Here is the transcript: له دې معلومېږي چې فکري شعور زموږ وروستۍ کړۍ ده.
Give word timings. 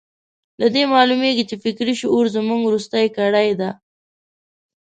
له 0.59 0.67
دې 0.75 0.83
معلومېږي 0.93 1.43
چې 1.49 1.55
فکري 1.63 1.93
شعور 2.01 2.25
زموږ 2.35 2.61
وروستۍ 2.63 3.05
کړۍ 3.17 3.49
ده. 3.59 3.69